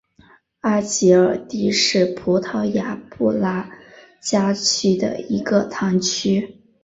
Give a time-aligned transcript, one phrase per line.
[0.61, 3.69] 阿吉尔迪是葡萄牙布拉
[4.19, 6.57] 加区的一个堂区。